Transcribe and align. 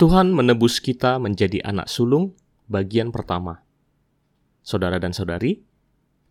Tuhan 0.00 0.32
menebus 0.32 0.80
kita 0.80 1.20
menjadi 1.20 1.60
anak 1.60 1.84
sulung 1.84 2.32
bagian 2.72 3.12
pertama. 3.12 3.60
Saudara 4.64 4.96
dan 4.96 5.12
saudari, 5.12 5.60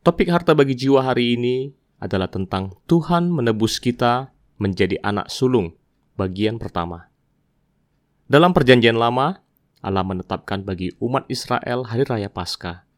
topik 0.01 0.25
harta 0.33 0.57
bagi 0.57 0.73
jiwa 0.73 1.05
hari 1.05 1.37
ini 1.37 1.69
adalah 2.01 2.33
tentang 2.33 2.73
Tuhan 2.89 3.29
menebus 3.29 3.77
kita 3.77 4.33
menjadi 4.57 4.97
anak 5.05 5.29
sulung 5.29 5.77
bagian 6.17 6.57
pertama. 6.57 7.13
Dalam 8.25 8.57
perjanjian 8.57 8.97
lama, 8.97 9.37
Allah 9.85 10.01
menetapkan 10.01 10.65
bagi 10.65 10.89
umat 10.97 11.29
Israel 11.29 11.85
hari 11.85 12.09
raya 12.09 12.25
Paskah, 12.25 12.89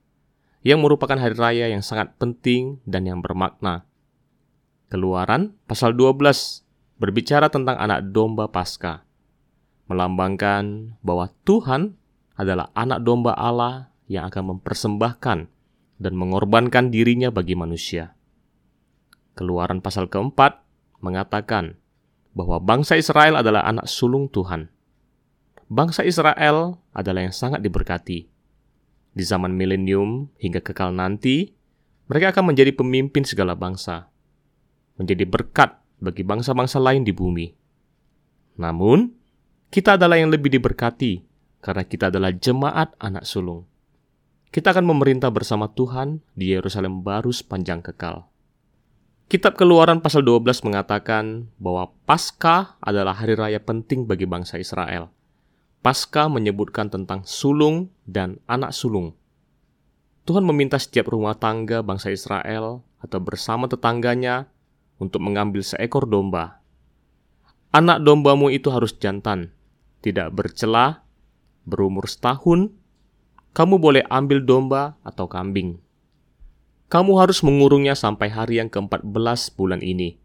yang 0.64 0.80
merupakan 0.80 1.20
hari 1.20 1.36
raya 1.36 1.68
yang 1.68 1.84
sangat 1.84 2.16
penting 2.16 2.80
dan 2.88 3.04
yang 3.04 3.20
bermakna. 3.20 3.84
Keluaran 4.88 5.52
pasal 5.68 5.92
12 6.00 6.64
berbicara 6.96 7.52
tentang 7.52 7.76
anak 7.76 8.08
domba 8.16 8.48
Paskah 8.48 9.11
melambangkan 9.92 10.96
bahwa 11.04 11.28
Tuhan 11.44 12.00
adalah 12.40 12.72
anak 12.72 13.04
domba 13.04 13.36
Allah 13.36 13.92
yang 14.08 14.32
akan 14.32 14.56
mempersembahkan 14.56 15.40
dan 16.00 16.14
mengorbankan 16.16 16.88
dirinya 16.88 17.28
bagi 17.28 17.60
manusia. 17.60 18.16
Keluaran 19.36 19.84
pasal 19.84 20.08
keempat 20.08 20.64
mengatakan 21.04 21.76
bahwa 22.32 22.64
bangsa 22.64 22.96
Israel 22.96 23.44
adalah 23.44 23.68
anak 23.68 23.92
sulung 23.92 24.32
Tuhan. 24.32 24.72
Bangsa 25.68 26.08
Israel 26.08 26.80
adalah 26.96 27.28
yang 27.28 27.36
sangat 27.36 27.60
diberkati. 27.60 28.28
Di 29.12 29.24
zaman 29.28 29.52
milenium 29.52 30.32
hingga 30.40 30.64
kekal 30.64 30.96
nanti, 30.96 31.52
mereka 32.08 32.32
akan 32.32 32.56
menjadi 32.56 32.72
pemimpin 32.76 33.28
segala 33.28 33.56
bangsa, 33.56 34.08
menjadi 34.96 35.28
berkat 35.28 35.76
bagi 36.00 36.24
bangsa-bangsa 36.24 36.80
lain 36.80 37.04
di 37.04 37.12
bumi. 37.16 37.48
Namun, 38.60 39.21
kita 39.72 39.96
adalah 39.96 40.20
yang 40.20 40.28
lebih 40.28 40.52
diberkati 40.52 41.24
karena 41.64 41.88
kita 41.88 42.12
adalah 42.12 42.36
jemaat 42.36 42.92
anak 43.00 43.24
sulung. 43.24 43.64
Kita 44.52 44.76
akan 44.76 44.84
memerintah 44.84 45.32
bersama 45.32 45.72
Tuhan 45.72 46.20
di 46.36 46.52
Yerusalem 46.52 47.08
baru 47.08 47.32
sepanjang 47.32 47.80
kekal. 47.80 48.28
Kitab 49.32 49.56
Keluaran 49.56 50.04
pasal 50.04 50.28
12 50.28 50.68
mengatakan 50.68 51.48
bahwa 51.56 51.88
Paskah 52.04 52.76
adalah 52.84 53.16
hari 53.16 53.40
raya 53.40 53.64
penting 53.64 54.04
bagi 54.04 54.28
bangsa 54.28 54.60
Israel. 54.60 55.08
Paskah 55.80 56.28
menyebutkan 56.28 56.92
tentang 56.92 57.24
sulung 57.24 57.96
dan 58.04 58.44
anak 58.52 58.76
sulung. 58.76 59.16
Tuhan 60.28 60.44
meminta 60.44 60.76
setiap 60.84 61.08
rumah 61.16 61.40
tangga 61.40 61.80
bangsa 61.80 62.12
Israel 62.12 62.84
atau 63.00 63.20
bersama 63.24 63.72
tetangganya 63.72 64.52
untuk 65.00 65.24
mengambil 65.24 65.64
seekor 65.64 66.12
domba. 66.12 66.60
Anak 67.72 68.04
dombamu 68.04 68.52
itu 68.52 68.68
harus 68.68 68.92
jantan, 69.00 69.56
tidak 70.02 70.34
bercela, 70.34 71.06
berumur 71.64 72.10
setahun, 72.10 72.74
kamu 73.54 73.78
boleh 73.78 74.04
ambil 74.10 74.42
domba 74.42 74.98
atau 75.06 75.30
kambing. 75.30 75.78
Kamu 76.92 77.22
harus 77.24 77.40
mengurungnya 77.40 77.96
sampai 77.96 78.28
hari 78.28 78.60
yang 78.60 78.68
ke-14 78.68 79.56
bulan 79.56 79.80
ini. 79.80 80.20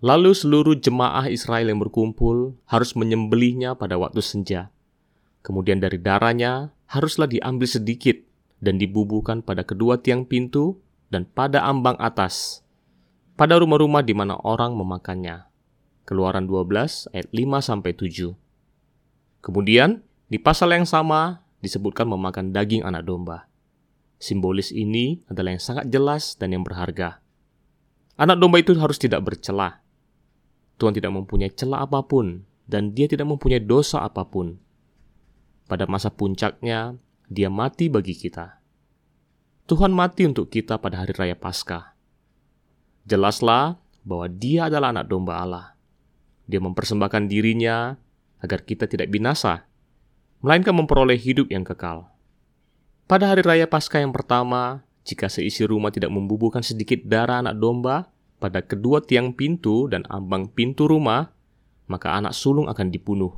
Lalu 0.00 0.32
seluruh 0.32 0.80
jemaah 0.80 1.28
Israel 1.28 1.68
yang 1.68 1.76
berkumpul 1.76 2.56
harus 2.64 2.96
menyembelihnya 2.96 3.76
pada 3.76 4.00
waktu 4.00 4.24
senja. 4.24 4.72
Kemudian 5.44 5.76
dari 5.76 6.00
darahnya 6.00 6.72
haruslah 6.88 7.28
diambil 7.28 7.68
sedikit 7.68 8.16
dan 8.64 8.80
dibubuhkan 8.80 9.44
pada 9.44 9.60
kedua 9.60 10.00
tiang 10.00 10.24
pintu 10.24 10.80
dan 11.12 11.28
pada 11.28 11.64
ambang 11.68 12.00
atas, 12.00 12.64
pada 13.36 13.60
rumah-rumah 13.60 14.00
di 14.00 14.16
mana 14.16 14.40
orang 14.40 14.72
memakannya. 14.72 15.48
Keluaran 16.08 16.48
12 16.48 17.12
ayat 17.12 17.28
5 17.28 17.60
sampai 17.60 17.92
7. 17.92 18.49
Kemudian, 19.40 20.04
di 20.28 20.36
pasal 20.36 20.76
yang 20.76 20.84
sama 20.84 21.44
disebutkan 21.64 22.08
memakan 22.08 22.52
daging 22.52 22.84
anak 22.84 23.04
domba. 23.08 23.48
Simbolis 24.20 24.68
ini 24.68 25.24
adalah 25.32 25.56
yang 25.56 25.64
sangat 25.64 25.88
jelas 25.88 26.36
dan 26.36 26.52
yang 26.52 26.60
berharga. 26.60 27.24
Anak 28.20 28.36
domba 28.36 28.60
itu 28.60 28.76
harus 28.76 29.00
tidak 29.00 29.24
bercelah. 29.24 29.80
Tuhan 30.76 30.92
tidak 30.92 31.12
mempunyai 31.12 31.52
celah 31.52 31.88
apa 31.88 32.04
pun, 32.04 32.44
dan 32.68 32.92
dia 32.92 33.08
tidak 33.08 33.28
mempunyai 33.28 33.64
dosa 33.64 34.04
apa 34.04 34.28
pun. 34.28 34.60
Pada 35.64 35.88
masa 35.88 36.12
puncaknya, 36.12 37.00
dia 37.32 37.48
mati 37.48 37.88
bagi 37.88 38.12
kita. 38.12 38.60
Tuhan 39.64 39.94
mati 39.94 40.28
untuk 40.28 40.52
kita 40.52 40.82
pada 40.82 41.00
hari 41.00 41.16
raya 41.16 41.38
Paskah. 41.38 41.94
Jelaslah 43.08 43.80
bahwa 44.04 44.26
dia 44.28 44.68
adalah 44.68 44.92
anak 44.92 45.06
domba 45.08 45.40
Allah. 45.40 45.66
Dia 46.50 46.58
mempersembahkan 46.58 47.30
dirinya 47.30 47.94
agar 48.40 48.64
kita 48.64 48.88
tidak 48.88 49.12
binasa, 49.12 49.68
melainkan 50.40 50.72
memperoleh 50.72 51.20
hidup 51.20 51.48
yang 51.52 51.64
kekal. 51.64 52.08
Pada 53.04 53.28
hari 53.28 53.44
raya 53.44 53.66
Paskah 53.68 54.00
yang 54.00 54.14
pertama, 54.16 54.84
jika 55.04 55.28
seisi 55.28 55.64
rumah 55.64 55.92
tidak 55.92 56.12
membubuhkan 56.12 56.64
sedikit 56.64 57.00
darah 57.04 57.44
anak 57.44 57.56
domba 57.60 58.08
pada 58.40 58.64
kedua 58.64 59.04
tiang 59.04 59.36
pintu 59.36 59.90
dan 59.90 60.06
ambang 60.08 60.48
pintu 60.48 60.88
rumah, 60.88 61.28
maka 61.90 62.16
anak 62.16 62.32
sulung 62.32 62.70
akan 62.70 62.88
dibunuh. 62.88 63.34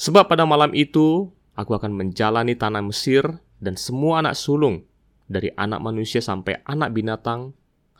Sebab 0.00 0.26
pada 0.26 0.48
malam 0.48 0.72
itu, 0.72 1.28
aku 1.52 1.76
akan 1.76 1.92
menjalani 1.92 2.56
tanah 2.56 2.80
Mesir 2.80 3.22
dan 3.60 3.76
semua 3.76 4.24
anak 4.24 4.34
sulung, 4.34 4.88
dari 5.28 5.52
anak 5.54 5.78
manusia 5.84 6.24
sampai 6.24 6.64
anak 6.64 6.96
binatang, 6.96 7.52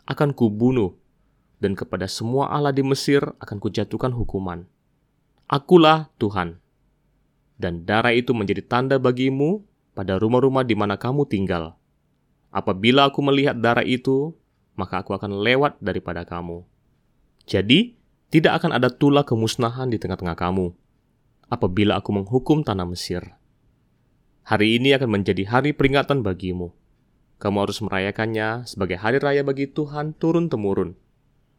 akan 0.08 0.32
kubunuh, 0.32 0.96
dan 1.60 1.76
kepada 1.76 2.08
semua 2.08 2.48
Allah 2.48 2.72
di 2.72 2.80
Mesir 2.80 3.20
akan 3.20 3.60
kujatuhkan 3.60 4.16
hukuman. 4.16 4.64
Akulah 5.50 6.14
Tuhan. 6.22 6.62
Dan 7.58 7.82
darah 7.82 8.14
itu 8.14 8.30
menjadi 8.30 8.62
tanda 8.62 9.02
bagimu 9.02 9.66
pada 9.98 10.14
rumah-rumah 10.14 10.62
di 10.62 10.78
mana 10.78 10.94
kamu 10.94 11.26
tinggal. 11.26 11.74
Apabila 12.54 13.10
aku 13.10 13.18
melihat 13.18 13.58
darah 13.58 13.82
itu, 13.82 14.30
maka 14.78 15.02
aku 15.02 15.10
akan 15.10 15.42
lewat 15.42 15.82
daripada 15.82 16.22
kamu. 16.22 16.62
Jadi, 17.50 17.98
tidak 18.30 18.62
akan 18.62 18.78
ada 18.78 18.94
tulah 18.94 19.26
kemusnahan 19.26 19.90
di 19.90 19.98
tengah-tengah 19.98 20.38
kamu. 20.38 20.70
Apabila 21.50 21.98
aku 21.98 22.14
menghukum 22.14 22.62
tanah 22.62 22.86
Mesir. 22.86 23.34
Hari 24.46 24.78
ini 24.78 24.94
akan 24.94 25.18
menjadi 25.18 25.50
hari 25.50 25.74
peringatan 25.74 26.22
bagimu. 26.22 26.70
Kamu 27.42 27.58
harus 27.58 27.82
merayakannya 27.82 28.70
sebagai 28.70 29.02
hari 29.02 29.18
raya 29.18 29.42
bagi 29.42 29.66
Tuhan 29.66 30.14
turun-temurun. 30.14 30.94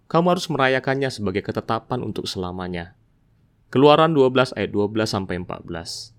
Kamu 0.08 0.32
harus 0.32 0.48
merayakannya 0.48 1.12
sebagai 1.12 1.44
ketetapan 1.44 2.00
untuk 2.08 2.24
selamanya. 2.24 2.96
Keluaran 3.72 4.12
12 4.12 4.52
ayat 4.60 4.76
12 4.76 5.08
sampai 5.08 5.40
14. 5.48 6.12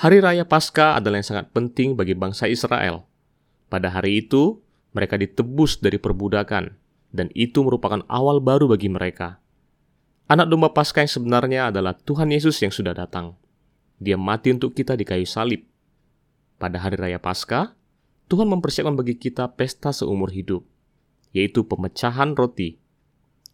Hari 0.00 0.18
raya 0.24 0.48
Paskah 0.48 0.96
adalah 0.96 1.20
yang 1.20 1.28
sangat 1.28 1.52
penting 1.52 2.00
bagi 2.00 2.16
bangsa 2.16 2.48
Israel. 2.48 3.04
Pada 3.68 3.92
hari 3.92 4.24
itu, 4.24 4.64
mereka 4.96 5.20
ditebus 5.20 5.84
dari 5.84 6.00
perbudakan, 6.00 6.72
dan 7.12 7.28
itu 7.36 7.60
merupakan 7.60 8.00
awal 8.08 8.40
baru 8.40 8.72
bagi 8.72 8.88
mereka. 8.88 9.36
Anak 10.32 10.48
domba 10.48 10.72
Paskah 10.72 11.04
yang 11.04 11.12
sebenarnya 11.12 11.68
adalah 11.68 11.92
Tuhan 11.92 12.32
Yesus 12.32 12.56
yang 12.64 12.72
sudah 12.72 12.96
datang. 12.96 13.36
Dia 14.00 14.16
mati 14.16 14.48
untuk 14.48 14.72
kita 14.72 14.96
di 14.96 15.04
kayu 15.04 15.28
salib. 15.28 15.60
Pada 16.56 16.80
hari 16.80 16.96
raya 16.96 17.20
Paskah, 17.20 17.76
Tuhan 18.32 18.48
mempersiapkan 18.48 18.96
bagi 18.96 19.20
kita 19.20 19.44
pesta 19.60 19.92
seumur 19.92 20.32
hidup, 20.32 20.64
yaitu 21.36 21.68
pemecahan 21.68 22.32
roti. 22.32 22.80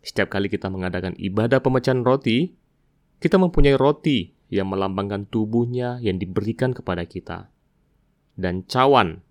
Setiap 0.07 0.39
kali 0.39 0.47
kita 0.47 0.71
mengadakan 0.71 1.19
ibadah 1.19 1.59
pemecahan 1.59 2.07
roti, 2.07 2.62
kita 3.23 3.39
mempunyai 3.39 3.79
roti 3.79 4.35
yang 4.51 4.69
melambangkan 4.69 5.31
tubuhnya 5.31 6.03
yang 6.03 6.19
diberikan 6.19 6.75
kepada 6.75 7.07
kita, 7.07 7.49
dan 8.35 8.67
cawan 8.67 9.23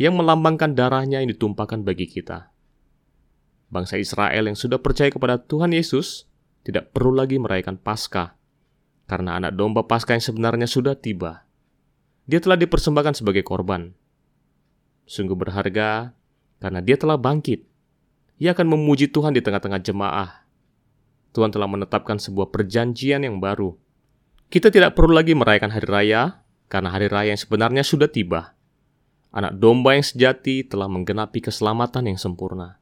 yang 0.00 0.16
melambangkan 0.16 0.72
darahnya 0.72 1.20
yang 1.20 1.30
ditumpahkan 1.30 1.84
bagi 1.84 2.08
kita. 2.08 2.50
Bangsa 3.68 4.00
Israel 4.00 4.48
yang 4.48 4.56
sudah 4.56 4.80
percaya 4.80 5.12
kepada 5.12 5.38
Tuhan 5.38 5.76
Yesus 5.76 6.24
tidak 6.64 6.96
perlu 6.96 7.12
lagi 7.12 7.36
merayakan 7.36 7.76
Paskah, 7.76 8.34
karena 9.04 9.36
anak 9.36 9.54
domba 9.54 9.84
Paskah 9.84 10.16
yang 10.16 10.24
sebenarnya 10.24 10.66
sudah 10.66 10.96
tiba. 10.96 11.44
Dia 12.24 12.40
telah 12.40 12.56
dipersembahkan 12.56 13.20
sebagai 13.20 13.44
korban. 13.44 13.92
Sungguh 15.04 15.36
berharga 15.36 16.16
karena 16.64 16.80
dia 16.80 16.96
telah 16.96 17.20
bangkit. 17.20 17.68
Ia 18.40 18.56
akan 18.56 18.72
memuji 18.72 19.12
Tuhan 19.12 19.36
di 19.36 19.44
tengah-tengah 19.44 19.84
jemaah 19.84 20.43
Tuhan 21.34 21.50
telah 21.50 21.66
menetapkan 21.66 22.22
sebuah 22.22 22.54
perjanjian 22.54 23.26
yang 23.26 23.42
baru. 23.42 23.74
Kita 24.46 24.70
tidak 24.70 24.94
perlu 24.94 25.18
lagi 25.18 25.34
merayakan 25.34 25.74
hari 25.74 25.88
raya, 25.90 26.46
karena 26.70 26.94
hari 26.94 27.10
raya 27.10 27.34
yang 27.34 27.42
sebenarnya 27.42 27.82
sudah 27.82 28.06
tiba. 28.06 28.54
Anak 29.34 29.58
domba 29.58 29.98
yang 29.98 30.06
sejati 30.06 30.62
telah 30.62 30.86
menggenapi 30.86 31.42
keselamatan 31.42 32.14
yang 32.14 32.18
sempurna, 32.22 32.78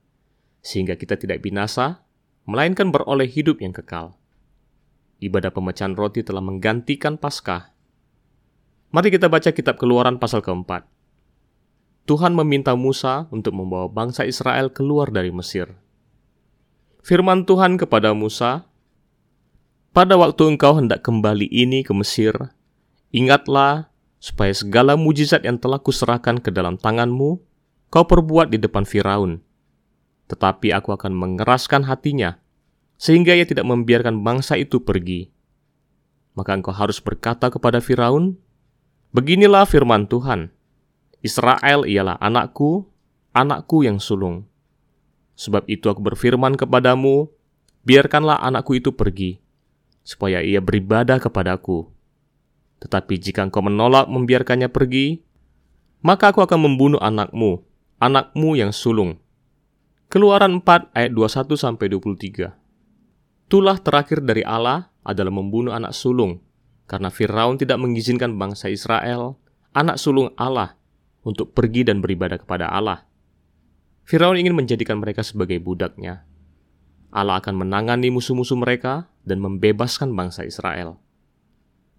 sehingga 0.60 1.00
kita 1.00 1.16
tidak 1.16 1.40
binasa, 1.40 2.04
melainkan 2.44 2.92
beroleh 2.92 3.24
hidup 3.24 3.64
yang 3.64 3.72
kekal. 3.72 4.20
Ibadah 5.24 5.48
pemecahan 5.48 5.96
roti 5.96 6.20
telah 6.20 6.44
menggantikan 6.44 7.16
Paskah. 7.16 7.72
Mari 8.92 9.08
kita 9.08 9.32
baca 9.32 9.48
kitab 9.48 9.80
Keluaran 9.80 10.20
pasal 10.20 10.44
keempat. 10.44 10.84
Tuhan 12.04 12.36
meminta 12.36 12.76
Musa 12.76 13.30
untuk 13.32 13.56
membawa 13.56 13.88
bangsa 13.88 14.28
Israel 14.28 14.68
keluar 14.68 15.08
dari 15.08 15.32
Mesir. 15.32 15.72
Firman 17.02 17.42
Tuhan 17.42 17.82
kepada 17.82 18.14
Musa, 18.14 18.62
pada 19.90 20.14
waktu 20.14 20.54
engkau 20.54 20.78
hendak 20.78 21.02
kembali 21.02 21.50
ini 21.50 21.82
ke 21.82 21.90
Mesir, 21.90 22.30
ingatlah 23.10 23.90
supaya 24.22 24.54
segala 24.54 24.94
mujizat 24.94 25.42
yang 25.42 25.58
telah 25.58 25.82
kuserahkan 25.82 26.38
ke 26.38 26.54
dalam 26.54 26.78
tanganmu, 26.78 27.42
kau 27.90 28.04
perbuat 28.06 28.54
di 28.54 28.62
depan 28.62 28.86
Firaun. 28.86 29.42
Tetapi 30.30 30.70
aku 30.70 30.94
akan 30.94 31.10
mengeraskan 31.10 31.90
hatinya, 31.90 32.38
sehingga 32.94 33.34
ia 33.34 33.50
tidak 33.50 33.66
membiarkan 33.66 34.22
bangsa 34.22 34.54
itu 34.54 34.78
pergi. 34.78 35.26
Maka 36.38 36.54
engkau 36.54 36.70
harus 36.70 37.02
berkata 37.02 37.50
kepada 37.50 37.82
Firaun, 37.82 38.38
Beginilah 39.10 39.66
firman 39.66 40.06
Tuhan, 40.06 40.54
Israel 41.18 41.82
ialah 41.82 42.14
anakku, 42.22 42.86
anakku 43.34 43.82
yang 43.82 43.98
sulung. 43.98 44.46
Sebab 45.36 45.66
itu 45.66 45.88
aku 45.88 46.00
berfirman 46.04 46.54
kepadamu, 46.54 47.28
biarkanlah 47.82 48.38
anakku 48.40 48.76
itu 48.78 48.92
pergi, 48.92 49.40
supaya 50.04 50.44
ia 50.44 50.60
beribadah 50.60 51.18
kepadaku. 51.18 51.88
Tetapi 52.82 53.14
jika 53.18 53.46
engkau 53.46 53.62
menolak 53.62 54.10
membiarkannya 54.10 54.68
pergi, 54.68 55.22
maka 56.02 56.34
aku 56.34 56.42
akan 56.42 56.66
membunuh 56.66 56.98
anakmu, 56.98 57.62
anakmu 58.02 58.58
yang 58.58 58.74
sulung. 58.74 59.22
Keluaran 60.12 60.60
4 60.60 60.92
ayat 60.92 61.10
21 61.14 61.56
sampai 61.56 61.86
23. 61.88 62.52
Tulah 63.48 63.78
terakhir 63.80 64.20
dari 64.20 64.44
Allah 64.44 64.92
adalah 65.06 65.32
membunuh 65.32 65.72
anak 65.72 65.96
sulung 65.96 66.42
karena 66.92 67.08
Firaun 67.08 67.56
tidak 67.56 67.80
mengizinkan 67.80 68.36
bangsa 68.36 68.68
Israel, 68.68 69.40
anak 69.72 69.96
sulung 69.96 70.34
Allah, 70.36 70.76
untuk 71.24 71.54
pergi 71.56 71.88
dan 71.88 72.04
beribadah 72.04 72.36
kepada 72.36 72.68
Allah. 72.68 73.06
Firaun 74.02 74.38
ingin 74.38 74.56
menjadikan 74.56 74.98
mereka 74.98 75.22
sebagai 75.22 75.58
budaknya. 75.62 76.26
Allah 77.12 77.38
akan 77.38 77.60
menangani 77.66 78.08
musuh-musuh 78.08 78.56
mereka 78.56 79.06
dan 79.22 79.38
membebaskan 79.38 80.16
bangsa 80.16 80.48
Israel. 80.48 80.96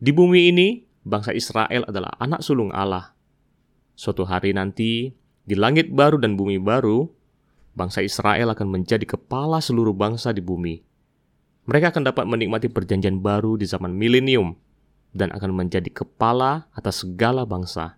Di 0.02 0.10
bumi 0.10 0.50
ini, 0.50 0.68
bangsa 1.06 1.32
Israel 1.32 1.86
adalah 1.86 2.12
anak 2.18 2.42
sulung 2.42 2.74
Allah. 2.74 3.14
Suatu 3.94 4.26
hari 4.26 4.52
nanti, 4.58 5.14
di 5.46 5.56
langit 5.56 5.94
baru 5.94 6.18
dan 6.18 6.34
bumi 6.34 6.58
baru, 6.58 7.08
bangsa 7.78 8.02
Israel 8.02 8.52
akan 8.52 8.68
menjadi 8.74 9.06
kepala 9.06 9.62
seluruh 9.62 9.94
bangsa 9.94 10.34
di 10.34 10.42
bumi. 10.42 10.82
Mereka 11.70 11.96
akan 11.96 12.04
dapat 12.10 12.26
menikmati 12.28 12.68
perjanjian 12.68 13.22
baru 13.22 13.56
di 13.56 13.70
zaman 13.70 13.94
milenium 13.94 14.58
dan 15.14 15.30
akan 15.30 15.54
menjadi 15.54 15.88
kepala 15.94 16.68
atas 16.74 17.06
segala 17.06 17.46
bangsa. 17.46 17.96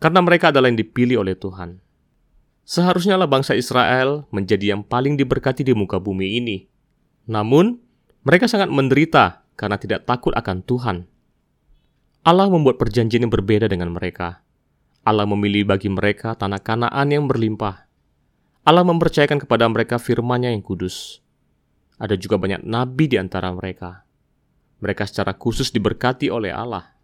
Karena 0.00 0.24
mereka 0.24 0.50
adalah 0.50 0.72
yang 0.72 0.80
dipilih 0.80 1.20
oleh 1.20 1.36
Tuhan. 1.36 1.83
Seharusnya 2.64 3.20
lah 3.20 3.28
bangsa 3.28 3.52
Israel 3.52 4.24
menjadi 4.32 4.72
yang 4.72 4.82
paling 4.84 5.20
diberkati 5.20 5.60
di 5.60 5.76
muka 5.76 6.00
bumi 6.00 6.40
ini. 6.40 6.64
Namun, 7.28 7.76
mereka 8.24 8.48
sangat 8.48 8.72
menderita 8.72 9.44
karena 9.52 9.76
tidak 9.76 10.08
takut 10.08 10.32
akan 10.32 10.64
Tuhan. 10.64 10.96
Allah 12.24 12.48
membuat 12.48 12.80
perjanjian 12.80 13.28
yang 13.28 13.32
berbeda 13.32 13.68
dengan 13.68 13.92
mereka. 13.92 14.40
Allah 15.04 15.28
memilih 15.28 15.68
bagi 15.68 15.92
mereka 15.92 16.32
tanah 16.32 16.56
kanaan 16.64 17.12
yang 17.12 17.28
berlimpah. 17.28 17.84
Allah 18.64 18.80
mempercayakan 18.80 19.44
kepada 19.44 19.68
mereka 19.68 20.00
firman-Nya 20.00 20.48
yang 20.48 20.64
kudus. 20.64 21.20
Ada 22.00 22.16
juga 22.16 22.40
banyak 22.40 22.64
nabi 22.64 23.12
di 23.12 23.20
antara 23.20 23.52
mereka. 23.52 24.08
Mereka 24.80 25.04
secara 25.04 25.36
khusus 25.36 25.68
diberkati 25.68 26.32
oleh 26.32 26.48
Allah. 26.48 26.96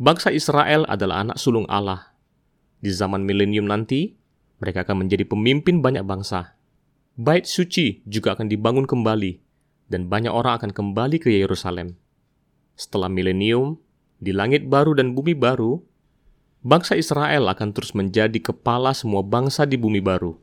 Bangsa 0.00 0.32
Israel 0.32 0.88
adalah 0.88 1.20
anak 1.20 1.36
sulung 1.36 1.68
Allah. 1.68 2.16
Di 2.80 2.88
zaman 2.88 3.28
milenium 3.28 3.68
nanti, 3.68 4.16
mereka 4.60 4.84
akan 4.84 5.04
menjadi 5.04 5.24
pemimpin 5.24 5.80
banyak 5.80 6.04
bangsa. 6.04 6.54
Bait 7.16 7.48
suci 7.48 8.04
juga 8.06 8.36
akan 8.36 8.46
dibangun 8.46 8.84
kembali, 8.84 9.40
dan 9.90 10.06
banyak 10.06 10.30
orang 10.30 10.60
akan 10.60 10.70
kembali 10.70 11.18
ke 11.18 11.32
Yerusalem. 11.32 11.96
Setelah 12.78 13.10
milenium, 13.10 13.80
di 14.20 14.30
langit 14.36 14.68
baru 14.68 14.92
dan 14.96 15.16
bumi 15.16 15.32
baru, 15.32 15.80
bangsa 16.60 16.96
Israel 16.96 17.48
akan 17.48 17.72
terus 17.72 17.96
menjadi 17.96 18.36
kepala 18.40 18.92
semua 18.92 19.24
bangsa 19.24 19.64
di 19.64 19.80
bumi 19.80 20.04
baru. 20.04 20.36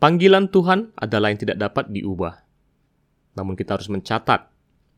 Panggilan 0.00 0.48
Tuhan 0.48 0.96
adalah 0.96 1.28
yang 1.28 1.40
tidak 1.44 1.60
dapat 1.60 1.92
diubah. 1.92 2.40
Namun 3.36 3.52
kita 3.52 3.76
harus 3.76 3.92
mencatat 3.92 4.48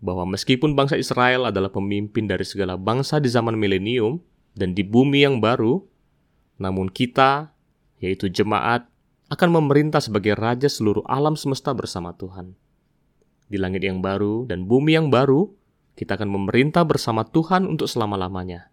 bahwa 0.03 0.27
meskipun 0.31 0.75
bangsa 0.75 0.99
Israel 0.99 1.51
adalah 1.51 1.71
pemimpin 1.71 2.27
dari 2.27 2.43
segala 2.43 2.75
bangsa 2.79 3.19
di 3.19 3.31
zaman 3.31 3.55
milenium 3.55 4.19
dan 4.55 4.75
di 4.75 4.83
bumi 4.83 5.23
yang 5.27 5.39
baru, 5.39 5.83
namun 6.59 6.91
kita, 6.91 7.55
yaitu 8.03 8.27
jemaat, 8.27 8.91
akan 9.31 9.63
memerintah 9.63 10.03
sebagai 10.03 10.35
raja 10.35 10.67
seluruh 10.67 11.07
alam 11.07 11.39
semesta 11.39 11.71
bersama 11.73 12.13
Tuhan. 12.13 12.53
Di 13.47 13.57
langit 13.57 13.87
yang 13.87 14.03
baru 14.03 14.45
dan 14.51 14.67
bumi 14.67 14.99
yang 14.99 15.09
baru, 15.09 15.49
kita 15.95 16.19
akan 16.19 16.29
memerintah 16.29 16.83
bersama 16.83 17.23
Tuhan 17.23 17.65
untuk 17.65 17.87
selama-lamanya. 17.87 18.69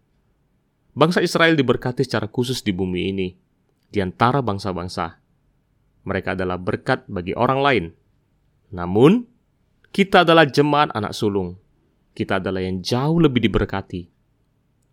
Bangsa 0.98 1.22
Israel 1.22 1.54
diberkati 1.56 2.04
secara 2.04 2.28
khusus 2.28 2.66
di 2.66 2.74
bumi 2.74 3.14
ini, 3.14 3.28
di 3.88 4.02
antara 4.02 4.42
bangsa-bangsa. 4.42 5.22
Mereka 6.04 6.34
adalah 6.34 6.58
berkat 6.58 7.06
bagi 7.06 7.38
orang 7.38 7.60
lain. 7.62 7.86
Namun, 8.74 9.24
kita 9.94 10.26
adalah 10.26 10.48
jemaat 10.50 10.92
anak 10.96 11.14
sulung. 11.14 11.60
Kita 12.16 12.42
adalah 12.42 12.64
yang 12.64 12.82
jauh 12.82 13.20
lebih 13.22 13.46
diberkati. 13.46 14.10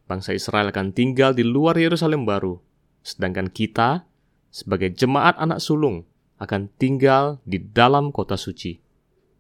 Bangsa 0.06 0.30
Israel 0.30 0.70
akan 0.70 0.94
tinggal 0.94 1.34
di 1.34 1.42
luar 1.42 1.74
Yerusalem 1.74 2.22
baru, 2.22 2.62
sedangkan 3.02 3.50
kita, 3.50 4.06
sebagai 4.50 4.94
jemaat 4.94 5.36
anak 5.36 5.58
sulung, 5.60 6.06
akan 6.36 6.68
tinggal 6.76 7.40
di 7.48 7.60
dalam 7.60 8.12
kota 8.12 8.36
suci. 8.36 8.85